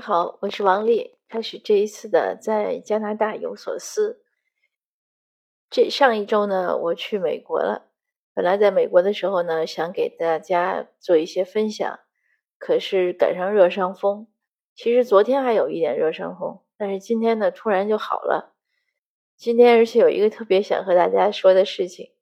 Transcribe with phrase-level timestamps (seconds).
[0.00, 1.16] 好，我是王丽。
[1.28, 4.22] 开始这一次的在加拿大有所思。
[5.68, 7.90] 这上一周呢，我去美国了。
[8.32, 11.98] 本来在美国的时候呢，想给大家做一些分享，
[12.58, 14.28] 可是赶上热伤风。
[14.74, 18.54] 其实昨天还有一点热伤风，但是今天呢，突然就好了。
[19.36, 22.12] 今天而且有一个特别想和大家说的事情。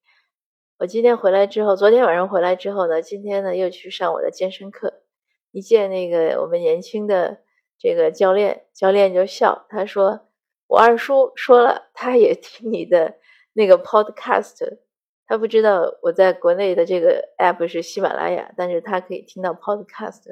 [0.78, 5.02] 我今天回来之后，昨天晚上回来之后呢，今天呢又去上我的健身课。
[5.50, 7.42] 一见那个我们年轻的。
[7.78, 10.28] 这个教练，教练就笑，他说
[10.66, 13.18] ：“我二叔说了，他也听你的
[13.52, 14.78] 那个 podcast，
[15.26, 20.24] 他不知道我在国内的这个 app 是喜马拉雅，但是他可以听到 podcast。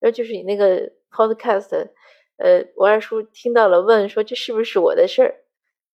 [0.00, 1.90] 然后就是你那个 podcast，
[2.38, 5.44] 呃，我二叔听到了，问说这是不是我的事儿？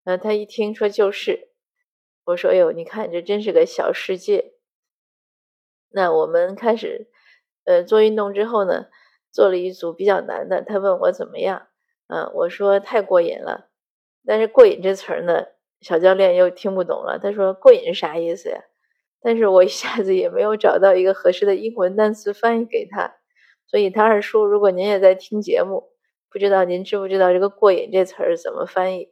[0.04, 1.48] 呃，他一听说就是，
[2.24, 4.52] 我说：哟，你看这真是个小世界。
[5.90, 7.08] 那我们开始，
[7.64, 8.86] 呃，做运动之后呢？”
[9.34, 11.66] 做了一组比较难的，他问我怎么样？
[12.06, 13.68] 嗯，我说太过瘾了。
[14.24, 15.46] 但是“过瘾”这词儿呢，
[15.80, 17.18] 小教练又听不懂了。
[17.20, 18.60] 他说：“过瘾是啥意思呀？”
[19.20, 23.16] 但是我一下子也没有找到一个合适的英文单词翻译给他。
[23.66, 25.90] 所以他二叔，如果您也在听节目，
[26.30, 29.10] 不知道您知不知道这个“过瘾”这词儿怎么翻译？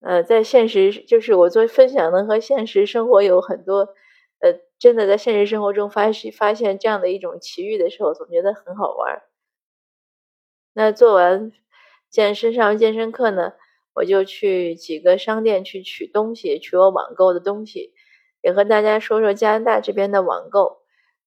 [0.00, 3.94] 呃，在现实，就是我做分享呢，和现实生活有很多。
[4.42, 9.22] 呃，真的在现实生活中发现发现这样的一种奇遇的时候，总觉得很好玩。
[10.76, 11.52] 那做完
[12.08, 13.52] 健身上健身课呢，
[13.94, 17.92] 我就去几个商店去取东西，取我网购的东西，
[18.42, 20.78] 也和大家说说加拿大这边的网购。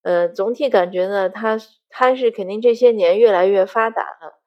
[0.02, 1.58] 呃，总体感觉呢，它
[1.90, 4.40] 它是肯定这些年越来越发达了。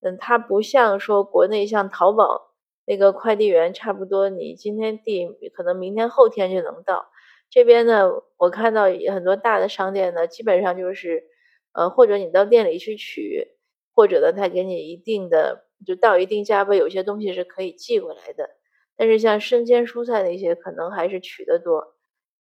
[0.00, 2.54] 嗯，它不像说国内像淘宝
[2.86, 7.08] 那个快递员，差不多你今天递，可能明天后天就能到。
[7.50, 11.24] 这边呢，我看到很多大的商店呢，基本上就是，
[11.72, 13.48] 呃，或者你到店里去取，
[13.94, 18.50] 或者呢，他给你一定的，就到一定价位，有些东西是可以寄过来的。
[18.96, 21.94] 但是像生鲜蔬菜那些，可能还是取的多，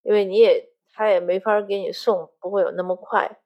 [0.02, 3.38] 因为你也他也没法给你送，不会有那么快。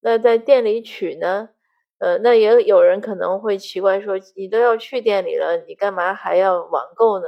[0.00, 1.50] 那在店里取呢，
[1.98, 7.26] 呃，那也有人可能会奇怪说，你都要去店里了，你干嘛还要网购呢？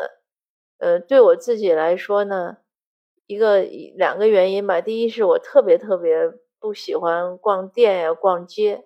[0.78, 2.58] 呃，对我自己来说呢。
[3.26, 8.84] 一个两个原因吧，第一是我特别特别不喜欢逛店呀、逛街，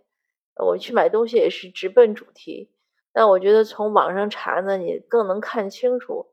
[0.54, 2.70] 我去买东西也是直奔主题。
[3.12, 6.26] 但我觉得从网上查呢，你更能看清楚，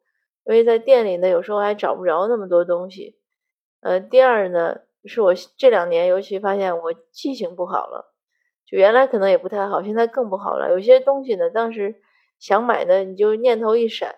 [0.46, 3.18] 因为在店里呢，有时候还找不着那么多东西。
[3.80, 8.14] 呃，第二呢，是我这两年尤其发现我记性不好了，
[8.66, 10.70] 就原来可能也不太好，现在更不好了。
[10.70, 12.02] 有些东西呢，当时
[12.38, 14.16] 想买的，你就念头一闪，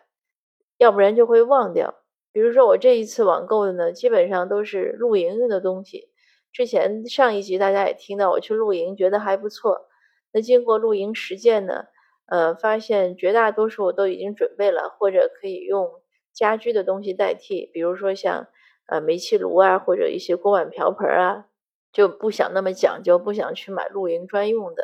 [0.77, 1.95] 要不然就会忘掉。
[2.35, 6.09] 比如说我这一次网购的呢，基本上都是露营用的东西。
[6.51, 9.87] 之前上一集大家也听到我去露营，觉得还不错。
[10.33, 11.85] 那经过露营实践呢，
[12.25, 15.89] 呃，发现绝大多数我都已经准备了，或者可以用
[16.33, 17.69] 家居的东西代替。
[17.71, 18.47] 比如说像
[18.87, 21.45] 呃煤气炉啊，或者一些锅碗瓢盆啊，
[21.93, 24.83] 就不想那么讲究，不想去买露营专用的。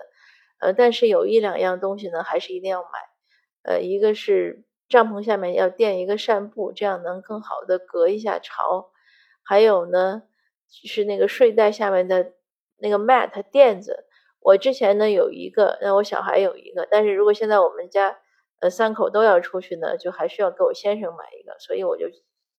[0.61, 2.88] 呃，但是有一两样东西呢，还是一定要买。
[3.63, 4.63] 呃，一个是。
[4.91, 8.91] 帐篷下面要垫一个扇布，这样能更好的隔一下潮。
[9.44, 10.24] 还有呢，
[10.68, 12.34] 是那个睡袋下面的
[12.78, 14.06] 那个 mat 垫子。
[14.41, 18.19] 我之前呢有一个，那我小孩有一个，但是如果现在我们家
[18.59, 22.08] 呃三口都要出去呢，就还需要给我先生买一个，所以我就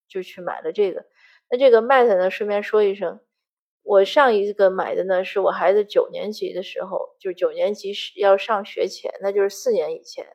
[0.08, 1.04] 就去买了这个。
[1.50, 3.20] 那这个 mat 呢，顺便说一声，
[3.82, 10.26] 我上一个买的呢是我孩子九年级的时候，就九年级要上学前，那就是四年以前。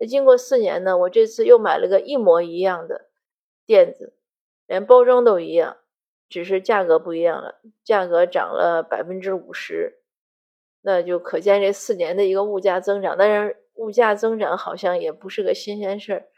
[0.00, 3.10] 那经过四年呢，我这次又买了个一模一样的
[3.66, 4.14] 垫子，
[4.66, 5.76] 连包装都一样，
[6.30, 9.98] 只是价格不一样了，价格涨了百分之五十，
[10.80, 13.18] 那就可见这四年的一个物价增长。
[13.18, 16.28] 当然，物价增长好像也不是个新鲜事儿，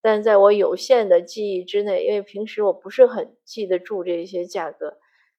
[0.00, 4.96] 但在我有限的记忆之内，因为平时我不是很记得住这些价格，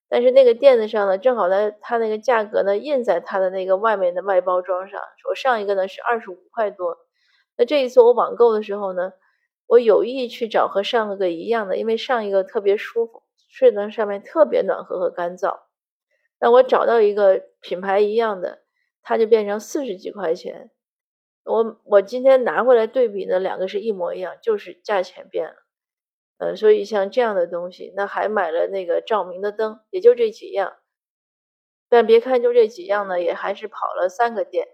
[0.09, 6.97] 但是那个垫子上呢，正好呢，它那个价格呢印在它的那个外面的外包装上，我上一个呢是二十五块多。
[7.59, 9.11] 那这一次我网购的时候呢，
[9.67, 15.59] 我有意去找和上个一样的，因为上一个特别舒服，睡在上面特别暖和和干燥。
[16.40, 18.59] 那我找到一个品牌一样的，
[19.03, 20.72] 它就变成四十几块钱。
[21.44, 25.55] 我我今天拿回来对比呢，两个是一模一样，就是价钱变了。
[26.38, 30.78] 呃，所以像这样的东西，那还买了那个照明的灯，也就这几样。
[31.90, 34.66] 但别看就这几样呢，也还是跑了三个店。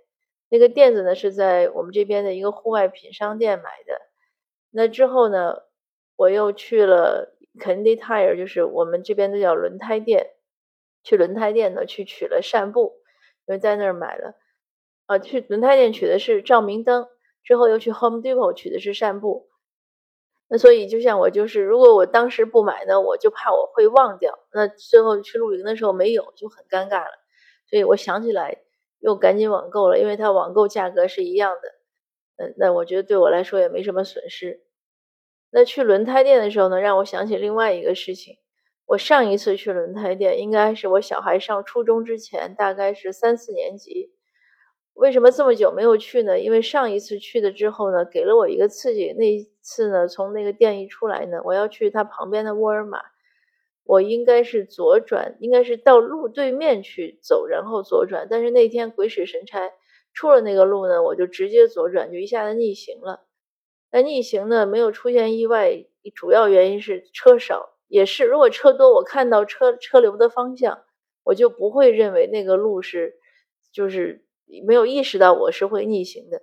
[0.56, 4.00] 那个垫子呢，是在我们这边的一个户外品商店买的。
[4.72, 5.64] 那之后呢，
[6.16, 10.32] 我又去了 Candy Tire，就是我们这边都叫轮胎店。
[11.04, 13.02] 去轮胎店呢，去取了扇布，
[13.46, 14.36] 因为在那儿买了。
[15.08, 17.10] 啊，去轮胎店取的是照明灯，
[17.44, 19.50] 之后又去 Home Depot 取的是扇布。
[20.48, 24.40] 那所以就像我就是，如果我当时不买呢，我就怕我会忘掉。
[24.54, 27.12] 那最后去露营的时候没有，就很尴尬了。
[27.68, 28.62] 所以我想起来
[29.00, 32.44] 又赶紧网购了，因为它网购价格是一样的。
[32.44, 34.62] 嗯，那我觉得对我来说也没什么损失。
[35.52, 38.38] 那去轮胎店的时候呢，让我想起另外一个事情。
[38.88, 44.12] 我上一次去轮胎店应该是我小孩上初中之前，大概是三四年级。
[44.94, 46.40] 为什么这么久没有去呢？
[46.40, 49.14] 因为上一次去的之后呢，给了我一个刺激。
[49.14, 53.00] 那一次呢，从那个店一出来呢，我要去它旁边的沃尔玛，
[53.86, 58.28] 我应该是左转，应该是到路对面去走，然后左转。
[58.30, 59.72] 但是那天鬼使神差。
[60.18, 63.26] 出了那个路呢，我就直接左转，就一下子逆行了。
[63.92, 70.86] 那逆行呢，没有出现意外，主要原因是车少，也是如果车多，我看到车车流的方向，
[71.26, 73.16] 我就不会认为那个路是，
[73.74, 74.26] 就是
[74.66, 76.42] 没有意识到我是会逆行的。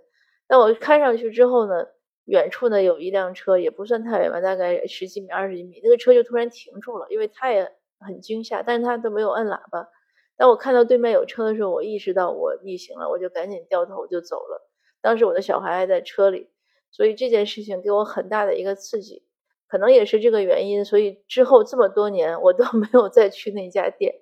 [0.51, 1.87] 那我开上去之后呢，
[2.25, 9.89] 远处呢有一辆车，也不算太远吧，大概十几米、二十几米，那个车就突然停住了，因为他也很惊吓，但是他都没有摁喇叭。
[10.37, 14.69] 当我看到对面有车的时候，我意识到我逆行了，我就赶紧掉头就走了。
[15.01, 16.49] 当时我的小孩还在车里，
[16.91, 19.25] 所以这件事情给我很大的一个刺激，
[19.69, 24.15] 可能也是这个原因，所以之后这么多年我都 没有再去那家店。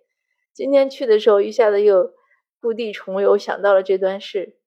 [0.53, 2.13] 今天去的时候，一下子又
[2.61, 4.59] 故地重游，想到了这段事，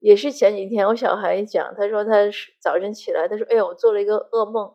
[0.00, 4.74] 也是前几天我小孩讲，他说他是早晨起来，他说：“哎呀，我做了一个噩梦，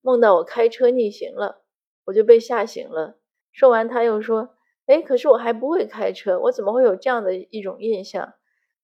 [0.00, 1.62] 梦到我开车逆行了，
[2.06, 3.16] 我就被吓醒了。”
[3.52, 4.50] 说完他又说。
[4.86, 8.34] 哎，可是我还不会开车，我怎么会有这样的一种印象？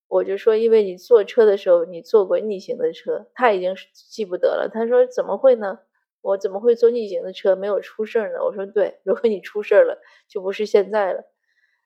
[0.09, 4.71] 我就说，因为你坐车的时候，你坐过逆行的车，他已经记不得了。
[4.73, 5.81] 他说怎么会呢？
[6.23, 8.43] 我怎么会坐逆行的车没有出事儿呢？
[8.43, 11.23] 我说对，如果你出事儿了，就不是现在了。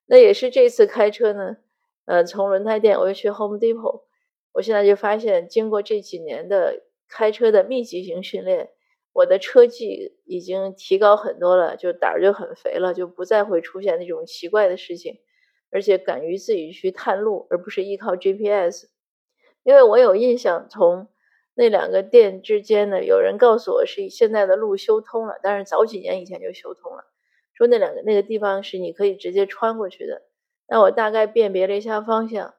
[0.06, 1.56] 那也是这次开车呢，
[2.06, 4.02] 呃，从轮胎店我又去 Home Depot，
[4.52, 8.70] 我现在就发现，经过这几年的开车的密集型训练。
[9.12, 15.18] 我的车技已经提高很多了，就胆儿就很肥了，就不再会出现那种奇怪的事情，
[15.70, 18.88] 而且敢于自己去探路，而不是依靠 GPS。
[19.62, 21.06] 因为我有印象，从
[21.54, 27.04] 那两个店之间呢，有人告诉我是现在的路修通了，但是早几年以前就修通了，
[27.52, 30.22] 说那两个那个地方是你可以直接穿过去的。
[30.74, 32.52] 那我大概辨别了一下方向，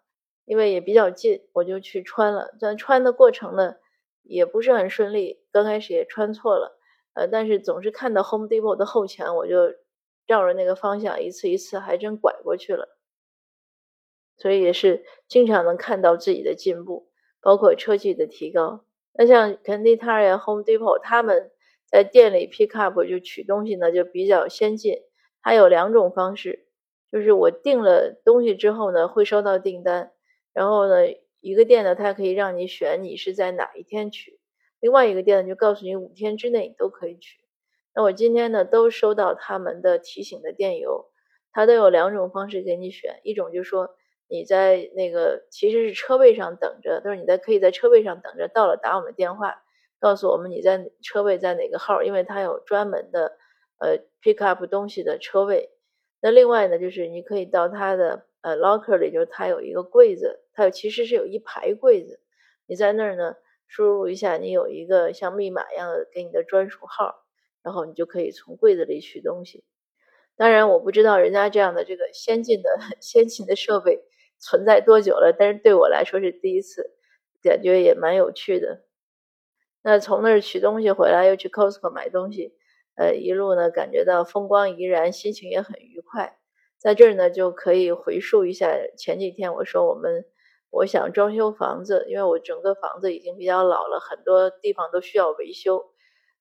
[0.46, 2.56] 因为也比较近，我就去穿了。
[2.62, 3.76] 但穿的过程呢？
[4.24, 6.80] 也不是很顺利，刚开始也穿错了，
[7.14, 9.74] 呃，但是总是看到 Home Depot 的后墙，我就
[10.26, 12.98] 绕着那个方向一次一次还真拐过去了，
[14.38, 17.10] 所以也是经常能看到自己的进步，
[17.42, 18.86] 包括车技的提高。
[19.12, 21.52] 那像 Candy Tire、Home Depot 他们
[21.86, 25.02] 在店里 pick up 就取东西呢，就比较先进。
[25.42, 26.65] 它有两种方式，
[27.12, 30.12] 就是我订了东西之后呢，会收到订单，
[30.54, 30.96] 然后呢。
[31.42, 34.40] 一个店呢，它可以让你选你是在哪一天取；
[34.80, 37.38] 另外一个店呢，就告诉你五天之内你都可以取。
[37.94, 41.06] 那我今天呢，都收到他们的提醒的电邮，
[41.52, 43.96] 它都有两种方式给你选：一种就是说
[44.28, 49.62] 你在那个其实是车位上等着，就是你在可以在车位上等着，到了打我们电话，
[50.00, 53.38] 告诉我们你在车位在哪个号，因为它有专门的
[53.78, 55.70] 呃 pick up 东西的车位。
[56.26, 58.26] 那另外呢，就是你可以到它的。
[58.42, 62.20] 呃，locker 里就是它有一个柜子，它有其实是有一排柜子，
[62.68, 63.36] 你在那儿呢，
[63.68, 67.26] 输入一下，你有一个像密码一样的给你的专属号，
[67.64, 69.64] 然后你就可以从柜子里取东西。
[70.36, 72.70] 当然，我不知道人家这样的这个先进的
[73.02, 74.04] 先进的设备
[74.38, 76.92] 存在多久了，但是对我来说是第一次，
[77.42, 78.84] 感觉也蛮有趣的。
[79.82, 82.54] 那从那儿取东西回来，又去 Costco 买东西，
[82.96, 86.38] 呃，一路呢感觉到风光怡然，心情也很愉快。
[86.78, 90.26] 在这儿呢，就可以回溯一下前几天我说我们
[90.70, 95.92] 我想装修房子，因为我整个房子已经比较老了，很多地方都需要维修，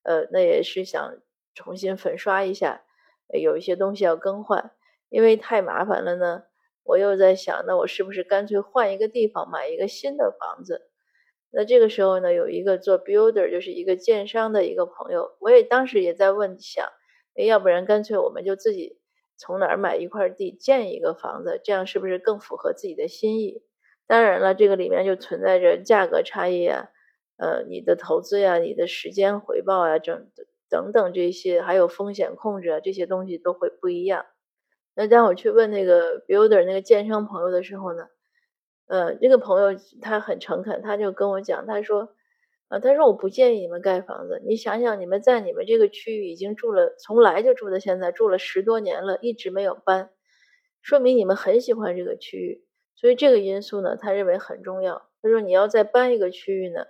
[0.03, 1.17] 呃，那也是想
[1.55, 2.83] 重新粉刷一下，
[3.33, 4.73] 有一些东西要更换，
[5.09, 6.43] 因为太麻烦了呢。
[6.83, 10.91] 我又在想，那我是不是干脆换一个地方买一个新的房子？
[11.55, 16.87] 那这个时候呢，有一个做 builder，就是一个建商的一个朋友，我也当时也在问想，
[17.35, 18.99] 要不然干脆我们就自己。
[19.37, 23.65] 从哪儿买一块地建一个房子，这样是不是更符合自己的心意？
[24.07, 26.89] 当然了，这个里面就存在着价格差异啊，
[27.37, 30.29] 呃，你的投资呀，你的时间回报啊，等
[30.71, 34.25] 等等这些，还有风险控制啊，这些东西都会不一样。
[34.95, 38.07] 那当我去问那个 builder 那个建商朋友的时候呢，
[38.87, 42.15] 呃，这个朋友他很诚恳，他就跟我讲，他说。
[42.69, 44.43] 啊，他说我不建议你们盖房子。
[44.47, 50.11] 你想想，你们在你们这个区域已经住了，从来就住到现在，住了十多年了，一直没有搬，
[50.81, 52.65] 说明你们很喜欢这个区域。
[52.97, 55.11] 所以这个因素呢，他认为很重要。
[55.21, 56.87] 他说你要再搬一个区域呢，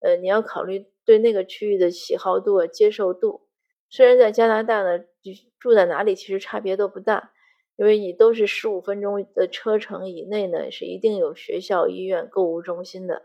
[0.00, 3.48] 呃，你要考虑对那个区域的喜好度、接受度。
[3.88, 5.04] 虽然在加拿大呢，
[5.58, 7.32] 住在哪里其实差别都不大，
[7.76, 13.22] 因为你都是十五分钟的车程以内呢，是一定有学校、医院、购物中心的。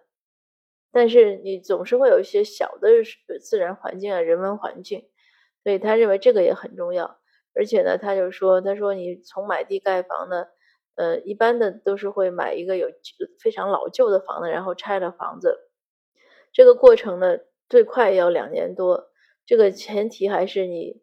[0.92, 2.90] 但是你总是会有一些小的
[3.40, 5.08] 自然环境啊、人文环境，
[5.64, 7.20] 所以他认为这个也很重要。
[7.54, 10.48] 而且呢，他就说，他说你从买地盖房呢，
[10.96, 12.90] 呃，一般的都是会买一个有
[13.40, 15.60] 非常老旧的房子，然后拆了房子。
[16.52, 17.38] 这个过程呢，
[17.68, 19.12] 最快要两年多。
[19.46, 21.02] 这个前提还是你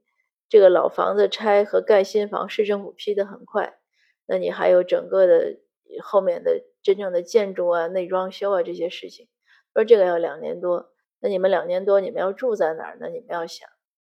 [0.48, 3.78] 这个老房子拆和盖新房，市政府批的很快。
[4.26, 5.58] 那你还有整个的
[6.02, 9.28] 后面的真正的建筑啊、内装修啊这些事情。
[9.74, 13.08] 说这个要两年多，那你们两年多你们要住在哪儿呢？
[13.08, 13.68] 你们要想，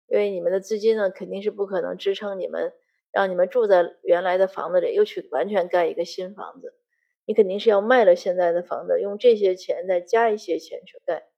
[0.09, 2.73] 因为你们的资金呢肯定是不可能支撑你们，
[3.13, 6.75] 让你们住在原来的房子里，又去完全盖一个新房子。
[7.27, 11.29] 你肯定是要卖了现在的房子，用这些钱再加一些钱去盖。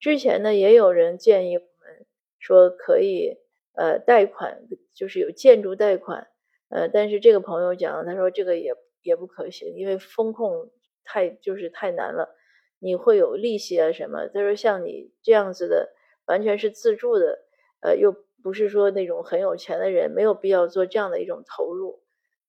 [0.00, 2.06] 之前呢也有人建议我们
[2.38, 3.38] 说可以
[3.78, 6.26] 呃贷款，就是有建筑贷款，
[6.68, 10.70] 呃，但是这个朋友讲，他说这个也也不可行，因为风控
[11.04, 12.34] 太就是太难了。
[12.80, 14.26] 你会有利息啊什么？
[14.28, 15.92] 他说像你这样子的，
[16.26, 17.38] 完全是自住的，
[17.80, 22.02] 呃，又不是说那种很有钱的人，没有必要做这样的一种投入，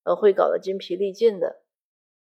[0.03, 1.61] 呃，会搞得筋疲力尽的。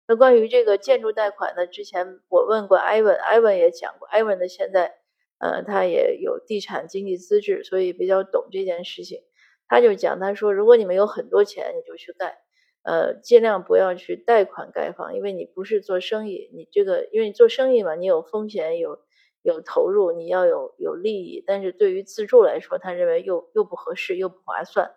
[0.06, 4.97] 那关于这个建筑贷款呢，之前我问过 Ivan，Ivan 也讲过，，Ivan 的现在，
[5.38, 9.20] 呃，他也有地产经济资质，所以比较懂这件事情。
[9.68, 12.38] 他就讲，他说如果你们有很多钱，你就去盖。
[12.82, 19.00] 呃，尽量不要去贷款盖房，因为你不是做生意，你这个因为你做生意嘛，你有风险，有
[19.42, 21.44] 有投入，你要有有利益。
[21.46, 24.94] 但是对于自住来说，他认为又又不合适，又不划算。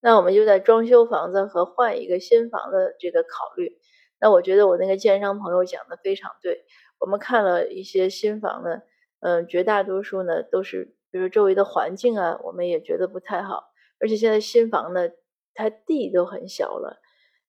[0.00, 3.78] 那我们就在装修房子和换一个新房的这个考虑。
[4.20, 6.66] 那我觉得我那个建商朋友讲的非常对。
[6.98, 8.82] 我们看了一些新房呢，
[9.24, 13.72] 嗯，绝大多数呢都是，比如周围的环境啊，我们也觉得不太好。
[13.98, 15.08] 而且现在新房呢。
[15.56, 17.00] 它地都很小了，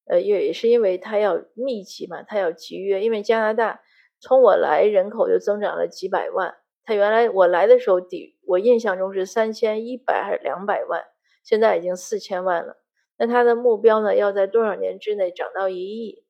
[0.06, 3.02] 呃，也也是因为它要密集嘛，它要集约。
[3.04, 3.82] 因为加拿大
[4.20, 11.04] 从我来人口就增长了几百万，它原来我来的时候底我印象中是三千一百还是两百万，
[11.44, 12.78] 现在已经四千万了。
[13.18, 16.24] 那它的目标呢，要在多少年之内涨到一亿？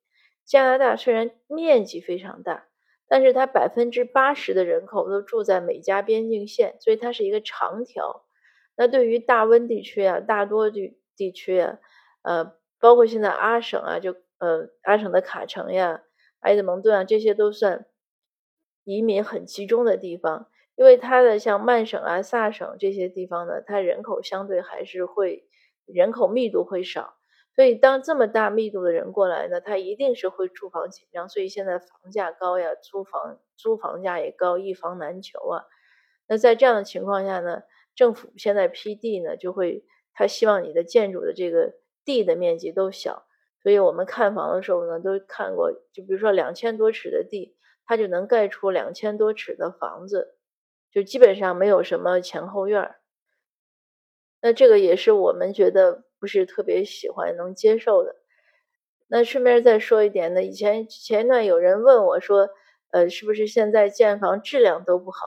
[0.46, 2.68] 加拿大虽然面积非常大，
[3.08, 8.24] 但是它百分之八十的人口都住在美加边境线，所以它是一个长条。
[8.76, 10.98] 那对于大温地区啊，大多地。
[11.18, 11.78] 地区啊，
[12.24, 16.02] 呃，包括现在阿省啊，就呃阿省的卡城呀、
[16.40, 17.86] 埃德蒙顿啊，这些都算
[18.84, 20.48] 移民很集中的地方。
[20.74, 25.48] 因为它的像曼省啊、萨省这些地方呢，它人口相对还是会
[25.86, 27.14] 人口密度会少，
[27.56, 35.64] 所以当这么大密度的人过来呢，他一定是会住房紧张，所以现在房价高呀，租房租房价也高，一房难求啊。
[36.28, 37.62] 那在这样的情况下呢，
[37.96, 39.84] 政府现在批地呢就会。
[40.18, 43.26] 他希望你的建筑的这个地的面积都小，
[43.62, 50.38] 所以我们看房的时候呢，都看过，就比如说两千多尺的地，它就能盖出两千多尺的房子，
[50.90, 52.96] 就基本上没有什么前后院儿。
[54.40, 58.16] 那这个也是我们觉得不是特别喜欢、能接受的。
[59.08, 62.48] 那顺便再说一点呢，以前前一段有人问我说，
[62.90, 65.18] 呃，是不是现在建房质量都不好？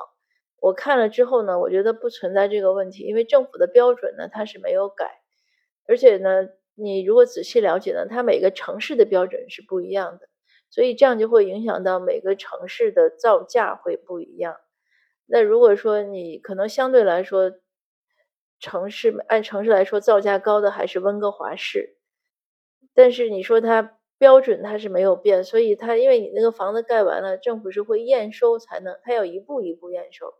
[0.61, 5.21] 我看了之后呢，我觉得不存在这个问题，因为政府的标准呢它是没有改，
[5.87, 10.27] 而且呢，你如果仔细了解呢，它每个城市的标准是不一样的，
[10.69, 14.57] 所以这样就会影响到每个城市的造价会不一样。
[15.25, 17.53] 那如果说你可能相对来说，
[18.59, 21.97] 城市按城市来说造价高的还是温哥华市，
[22.93, 30.33] 但是你说它标准它是没有变，所以它因为你那个房子盖完了，政府是会验收才能，它要一步一步验收。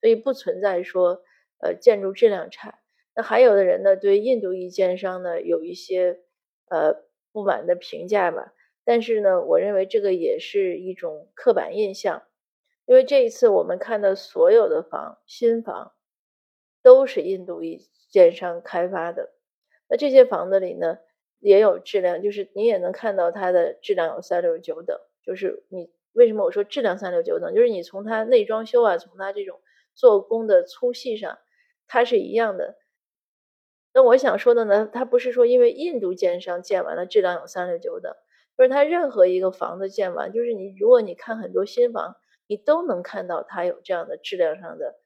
[0.00, 1.22] 所以不存在说，
[1.58, 2.78] 呃，建筑质量差。
[3.14, 6.20] 那还有的人呢，对印度裔建商呢有一些
[6.68, 7.02] 呃
[7.32, 8.52] 不满的评价吧。
[8.84, 12.22] 但是呢，我认为这个也是一种刻板印象，
[12.84, 15.92] 因为这一次我们看到所有的房新房
[16.86, 19.32] 都是印度一建商开发的。
[19.88, 20.98] 那这些房子里呢
[21.40, 24.96] 也有质量，就是你也能看到它的质量有三六九等。
[25.24, 29.60] 就是你为什么我说质量三六九等，就是你从它内装修啊，从它这种。
[29.98, 31.38] 做工的粗细上，
[31.88, 32.76] 它是一样的。
[33.94, 38.14] 那我想说的呢，它不是说因为印度建商建完了质量有三六九等，
[38.58, 42.14] 就是它任何一个房子建完，就是你如果你看很多新房，
[42.46, 44.96] 你都能看到它有这样的质量上的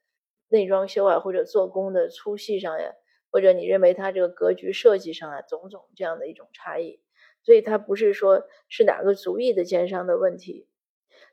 [0.51, 2.91] 内装修啊，或者做工的粗细上呀，
[3.31, 7.01] 或者你认为它这个格局设计上啊，种种这样的一种差异。
[7.43, 10.67] 所以它不是说是哪个族裔的建商的问题。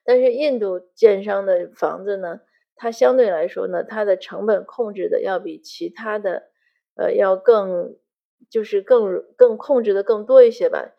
[0.04, 2.40] 但是印度建商的房子呢，
[2.76, 6.50] 它相对来说呢，它的成本控制的要比其他的，
[6.94, 7.98] 呃，要更
[8.48, 10.94] 就是更更控制的更多一些吧。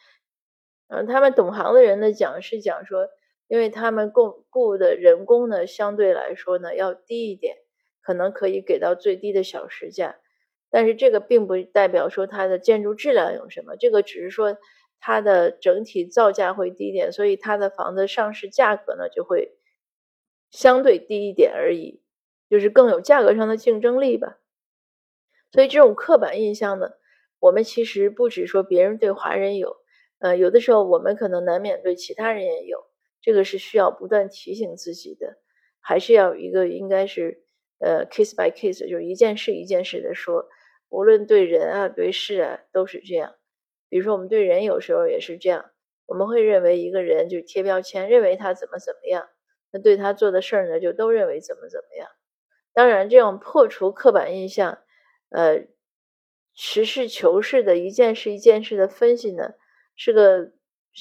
[0.89, 3.07] 嗯，他们懂行的人呢讲是讲说，
[3.47, 7.57] 因为他们雇雇的人工呢相对来说呢要低一点，
[8.01, 10.17] 可能可以给到最低的小时价。
[10.69, 14.57] 但是这个并不代表说它的建筑质量有什么，这个只是说。
[15.01, 19.57] 它的整体造价会低一点，所以它的房子上市价格呢就会
[20.51, 22.01] 相对低一点而已，
[22.49, 24.39] 就是更有价格上的竞争力吧。
[25.53, 26.89] 所以这种刻板印象呢，
[27.39, 29.77] 我们其实不只说别人对华人有，
[30.17, 32.83] 呃，有的时候我们可能难免对其他人也有，
[33.21, 35.37] 这个是需要不断提醒自己的，
[35.79, 37.45] 还是要有一个应该是
[37.79, 40.47] 呃 case by case，就是一件事一件事的说，
[40.89, 43.35] 无论对人啊对事啊都是这样。
[43.89, 45.71] 比如说，我们对人有时候也是这样，
[46.05, 49.27] 我们会认为一个人就贴标签，认为他怎么怎么样，
[49.71, 52.07] 那对他做的事儿呢，就都认为怎么怎么样。
[52.71, 54.77] 当然，这种破除刻板印象，
[55.29, 55.65] 呃，
[56.53, 59.53] 实事求是的一件事一件事的分析呢，
[59.95, 60.51] 是个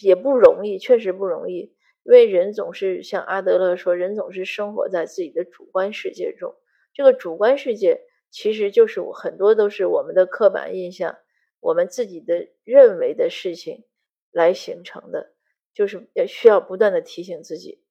[0.02, 1.74] 也不容易，确实不容易。
[2.04, 6.54] 因为人总是像阿德勒说，人总是生活在自己的主观世界中，
[6.98, 11.16] 这个主观世界其实就是很多都是我们的刻板印象。
[11.60, 13.84] 我们自己的认为的事情
[14.32, 15.32] 来形成的，
[15.72, 17.84] 就是要需要不断的提醒自己。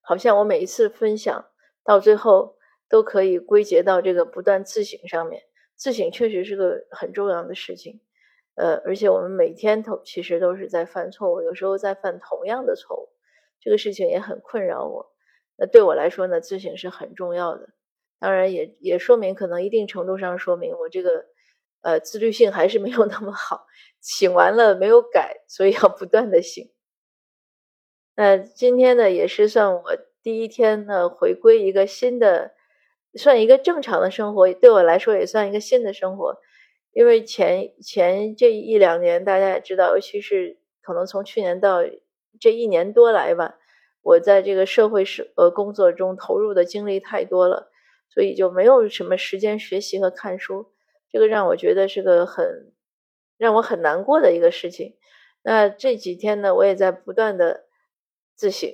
[0.00, 1.50] 好像我每一次分享
[1.84, 2.56] 到最后
[2.88, 5.42] 都可以归结到这个不断自省上面。
[5.76, 8.00] 自省确实是个很重要的事情，
[8.54, 13.10] 呃，而且我们每天都其实都是在犯错误，有时候在犯同样的错误，
[13.60, 15.12] 这个事情也很困扰我。
[15.56, 17.68] 那对我来说呢，自省是很重要的。
[18.22, 21.26] 当然，也也说明可能一定程度上说明我这个。
[21.84, 23.66] 呃，自律性还是没有那么好，
[24.00, 26.70] 醒完了没有改，所以要不断的醒。
[28.14, 29.82] 那今天呢，也是算我
[30.22, 32.52] 第一天呢，回归一个新的，
[33.16, 36.36] 算一个正常的生活，对我来说也算一个新的生活。
[36.92, 41.78] 因为前前这一两年，大家也知道，尤其是可能从去年到
[42.38, 43.58] 这一年多来吧，
[44.02, 47.71] 我在这个社会是呃工作中投入的精力太多了，
[48.12, 50.72] 所以就没有什么时间学习和看书。
[51.10, 52.72] 这个让我觉得是个很
[53.38, 54.96] 让我很难过的一个事情。
[55.42, 57.64] 那这几天呢，我也在不断的
[58.34, 58.70] 自省，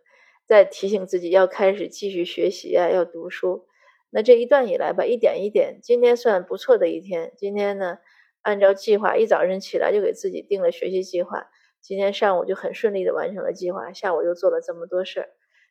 [0.46, 3.66] 在提醒自己要开始继续学习啊，要读书。
[4.10, 7.32] 那这一段以来吧，一点一点，今天算不错的一天。
[7.36, 7.98] 今天呢，
[8.42, 11.48] 按照计划，一早上起来就给自己定了学习计划。
[11.80, 15.28] 今天上午就很顺利的完成了计划，下午又做了这么多事儿。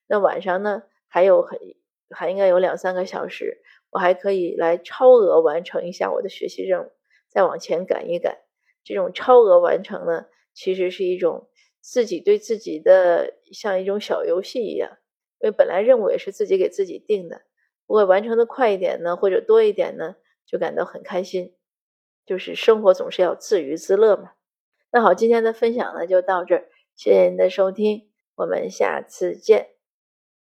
[0.07, 1.59] 那晚上呢，还有很
[2.11, 3.61] 还应该有两三个小时。
[3.89, 6.91] 我还可以来超额完成一下我的学习任务，
[7.27, 8.37] 再往前赶一赶。
[8.83, 11.49] 这种超额完成呢，其实是一种
[11.81, 14.97] 自己对自己的像一种小游戏一样，
[15.39, 17.41] 因为本来任务也是自己给自己定的。
[17.85, 21.53] 不过完成的快一点呢，或者多一点呢，就感到很开心。
[22.25, 24.31] 就是生活总是要自娱自乐嘛。
[24.89, 29.70] 那好，今天的分享呢就到这儿，谢谢您的收听，我们下次见。